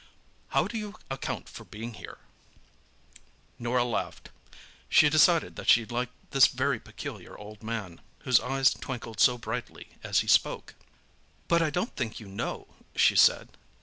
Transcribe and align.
How 0.47 0.65
do 0.67 0.79
you 0.79 0.95
account 1.11 1.47
for 1.47 1.63
being 1.63 1.93
here?" 1.93 2.17
Norah 3.59 3.83
laughed. 3.83 4.29
She 4.89 5.09
decided 5.11 5.57
that 5.57 5.69
she 5.69 5.85
liked 5.85 6.15
this 6.31 6.47
very 6.47 6.79
peculiar 6.79 7.37
old 7.37 7.61
man, 7.61 8.01
whose 8.23 8.39
eyes 8.39 8.73
twinkled 8.73 9.19
so 9.19 9.37
brightly 9.37 9.89
as 10.03 10.21
he 10.21 10.27
spoke. 10.27 10.73
"But 11.47 11.61
I 11.61 11.69
don't 11.69 11.95
think 11.95 12.19
you 12.19 12.27
know," 12.27 12.65
she 12.95 13.15
said. 13.15 13.55